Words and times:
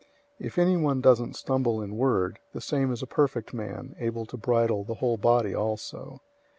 If 0.39 0.57
anyone 0.57 0.99
doesn't 0.99 1.35
stumble 1.35 1.79
in 1.79 1.95
word, 1.95 2.39
the 2.53 2.59
same 2.59 2.91
is 2.91 3.03
a 3.03 3.05
perfect 3.05 3.53
man, 3.53 3.95
able 3.99 4.25
to 4.25 4.35
bridle 4.35 4.83
the 4.83 4.95
whole 4.95 5.17
body 5.17 5.53
also. 5.53 6.21